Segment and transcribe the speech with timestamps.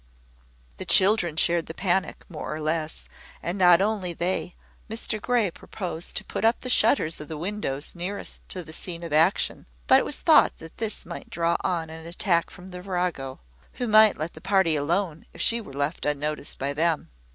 [0.77, 3.07] The children shared the panic, more or less:
[3.43, 4.55] and not only they.
[4.89, 9.03] Mr Grey proposed to put up the shutters of the windows nearest to the scene
[9.03, 12.81] of action; but it was thought that this might draw on an attack from the
[12.81, 13.41] virago,
[13.73, 17.11] who might let the party alone if she were left unnoticed by them.